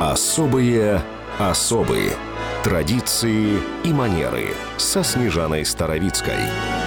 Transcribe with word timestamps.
Особые 0.00 1.02
особые 1.38 2.10
традиции 2.62 3.58
и 3.82 3.92
манеры 3.92 4.48
со 4.76 5.02
Снежаной 5.02 5.64
Старовицкой. 5.64 6.83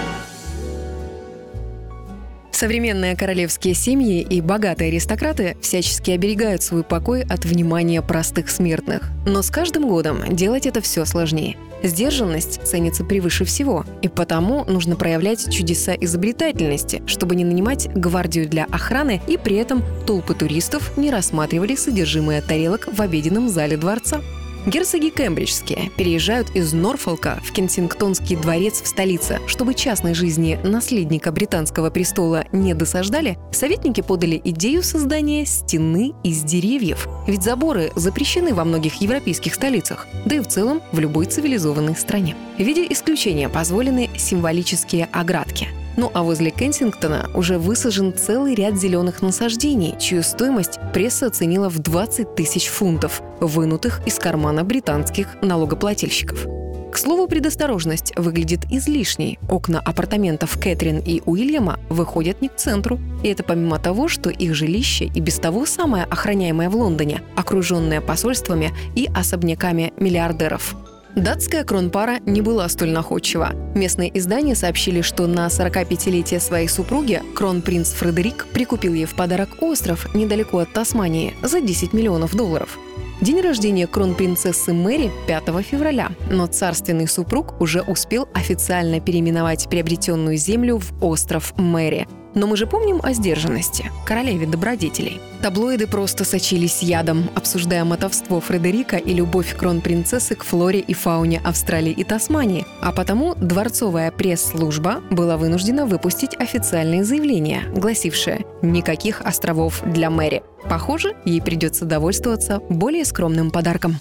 Современные 2.58 3.14
королевские 3.14 3.72
семьи 3.72 4.20
и 4.20 4.40
богатые 4.40 4.88
аристократы 4.88 5.56
всячески 5.62 6.10
оберегают 6.10 6.60
свой 6.60 6.82
покой 6.82 7.22
от 7.22 7.44
внимания 7.44 8.02
простых 8.02 8.50
смертных. 8.50 9.12
Но 9.26 9.42
с 9.42 9.50
каждым 9.50 9.86
годом 9.86 10.34
делать 10.34 10.66
это 10.66 10.80
все 10.80 11.04
сложнее. 11.04 11.56
Сдержанность 11.84 12.60
ценится 12.66 13.04
превыше 13.04 13.44
всего, 13.44 13.84
и 14.02 14.08
потому 14.08 14.64
нужно 14.64 14.96
проявлять 14.96 15.48
чудеса 15.54 15.94
изобретательности, 15.94 17.00
чтобы 17.06 17.36
не 17.36 17.44
нанимать 17.44 17.88
гвардию 17.94 18.48
для 18.48 18.64
охраны 18.64 19.22
и 19.28 19.36
при 19.36 19.54
этом 19.54 19.84
толпы 20.04 20.34
туристов 20.34 20.98
не 20.98 21.12
рассматривали 21.12 21.76
содержимое 21.76 22.42
тарелок 22.42 22.88
в 22.92 23.00
обеденном 23.00 23.48
зале 23.48 23.76
дворца. 23.76 24.20
Герцоги 24.68 25.08
Кембриджские 25.08 25.90
переезжают 25.96 26.50
из 26.54 26.74
Норфолка 26.74 27.40
в 27.42 27.52
Кенсингтонский 27.52 28.36
дворец 28.36 28.82
в 28.82 28.86
столице. 28.86 29.40
Чтобы 29.46 29.72
частной 29.72 30.12
жизни 30.12 30.60
наследника 30.62 31.32
британского 31.32 31.88
престола 31.88 32.44
не 32.52 32.74
досаждали, 32.74 33.38
советники 33.50 34.02
подали 34.02 34.38
идею 34.44 34.82
создания 34.82 35.46
стены 35.46 36.12
из 36.22 36.42
деревьев. 36.42 37.08
Ведь 37.26 37.44
заборы 37.44 37.92
запрещены 37.96 38.52
во 38.52 38.64
многих 38.64 39.00
европейских 39.00 39.54
столицах, 39.54 40.06
да 40.26 40.36
и 40.36 40.40
в 40.40 40.46
целом 40.46 40.82
в 40.92 40.98
любой 40.98 41.24
цивилизованной 41.24 41.96
стране. 41.96 42.36
В 42.58 42.62
виде 42.62 42.86
исключения 42.90 43.48
позволены 43.48 44.10
символические 44.18 45.08
оградки– 45.12 45.68
ну 45.98 46.10
а 46.14 46.22
возле 46.22 46.50
Кенсингтона 46.50 47.28
уже 47.34 47.58
высажен 47.58 48.14
целый 48.16 48.54
ряд 48.54 48.76
зеленых 48.78 49.20
насаждений, 49.20 49.96
чью 49.98 50.22
стоимость 50.22 50.78
пресса 50.94 51.26
оценила 51.26 51.68
в 51.68 51.80
20 51.80 52.34
тысяч 52.34 52.68
фунтов, 52.68 53.20
вынутых 53.40 54.00
из 54.06 54.18
кармана 54.18 54.64
британских 54.64 55.26
налогоплательщиков. 55.42 56.46
К 56.92 56.96
слову, 56.96 57.26
предосторожность 57.26 58.16
выглядит 58.16 58.60
излишней. 58.70 59.38
Окна 59.48 59.78
апартаментов 59.78 60.58
Кэтрин 60.58 61.00
и 61.00 61.20
Уильяма 61.26 61.78
выходят 61.90 62.40
не 62.40 62.48
к 62.48 62.56
центру. 62.56 62.98
И 63.22 63.28
это 63.28 63.42
помимо 63.42 63.78
того, 63.78 64.08
что 64.08 64.30
их 64.30 64.54
жилище 64.54 65.04
и 65.04 65.20
без 65.20 65.38
того 65.38 65.66
самое 65.66 66.04
охраняемое 66.04 66.70
в 66.70 66.76
Лондоне, 66.76 67.20
окруженное 67.36 68.00
посольствами 68.00 68.72
и 68.94 69.08
особняками 69.14 69.92
миллиардеров. 69.98 70.74
Датская 71.18 71.64
кронпара 71.64 72.20
не 72.26 72.42
была 72.42 72.68
столь 72.68 72.90
находчива. 72.90 73.50
Местные 73.74 74.16
издания 74.16 74.54
сообщили, 74.54 75.00
что 75.00 75.26
на 75.26 75.48
45-летие 75.48 76.38
своей 76.38 76.68
супруги 76.68 77.20
кронпринц 77.34 77.90
Фредерик 77.94 78.46
прикупил 78.52 78.94
ей 78.94 79.04
в 79.04 79.16
подарок 79.16 79.60
остров 79.60 80.14
недалеко 80.14 80.58
от 80.58 80.72
Тасмании 80.72 81.34
за 81.42 81.60
10 81.60 81.92
миллионов 81.92 82.36
долларов. 82.36 82.78
День 83.20 83.40
рождения 83.40 83.88
кронпринцессы 83.88 84.72
Мэри 84.72 85.10
5 85.26 85.64
февраля, 85.64 86.10
но 86.30 86.46
царственный 86.46 87.08
супруг 87.08 87.60
уже 87.60 87.82
успел 87.82 88.28
официально 88.32 89.00
переименовать 89.00 89.68
приобретенную 89.68 90.36
землю 90.36 90.78
в 90.78 91.04
остров 91.04 91.52
Мэри. 91.56 92.06
Но 92.34 92.46
мы 92.46 92.56
же 92.56 92.66
помним 92.66 93.00
о 93.02 93.12
сдержанности, 93.12 93.90
королеве 94.04 94.46
добродетелей. 94.46 95.20
Таблоиды 95.42 95.86
просто 95.86 96.24
сочились 96.24 96.82
ядом, 96.82 97.30
обсуждая 97.34 97.84
мотовство 97.84 98.40
Фредерика 98.40 98.96
и 98.96 99.14
любовь 99.14 99.56
кронпринцессы 99.56 100.34
к 100.34 100.44
флоре 100.44 100.80
и 100.80 100.94
фауне 100.94 101.40
Австралии 101.44 101.92
и 101.92 102.04
Тасмании, 102.04 102.66
а 102.80 102.92
потому 102.92 103.34
дворцовая 103.34 104.10
пресс-служба 104.10 105.02
была 105.10 105.36
вынуждена 105.36 105.86
выпустить 105.86 106.36
официальное 106.38 107.04
заявление, 107.04 107.62
гласившее 107.74 108.44
«Никаких 108.62 109.20
островов 109.22 109.82
для 109.86 110.10
Мэри». 110.10 110.42
Похоже, 110.68 111.14
ей 111.24 111.40
придется 111.40 111.84
довольствоваться 111.84 112.60
более 112.68 113.04
скромным 113.04 113.50
подарком. 113.50 114.00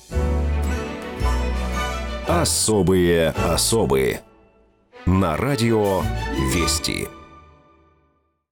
Особые 2.28 3.30
особые. 3.30 4.22
На 5.06 5.38
радио 5.38 6.02
«Вести». 6.54 7.08